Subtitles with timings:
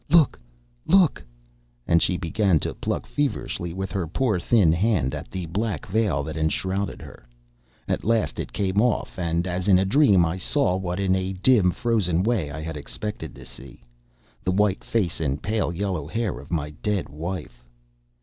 [0.09, 0.39] Look,
[0.87, 1.23] look,"
[1.87, 6.23] and she began to pluck feverishly with her poor thin hand at the black veil
[6.23, 7.29] that enshrouded her.
[7.87, 11.33] At last it came off, and, as in a dream, I saw what in a
[11.33, 16.49] dim frozen way I had expected to see—the white face and pale yellow hair of
[16.49, 17.63] my dead wife.